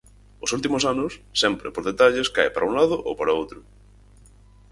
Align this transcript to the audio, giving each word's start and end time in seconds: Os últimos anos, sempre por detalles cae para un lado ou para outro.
Os 0.43 0.53
últimos 0.57 0.83
anos, 0.93 1.11
sempre 1.41 1.67
por 1.73 1.83
detalles 1.89 2.31
cae 2.35 2.53
para 2.53 2.67
un 2.69 2.73
lado 2.79 2.95
ou 3.07 3.13
para 3.19 3.37
outro. 3.41 3.59